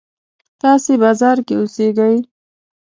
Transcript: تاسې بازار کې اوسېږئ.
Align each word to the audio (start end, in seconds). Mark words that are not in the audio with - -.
تاسې 0.61 0.93
بازار 1.03 1.37
کې 1.47 1.53
اوسېږئ. 1.57 2.15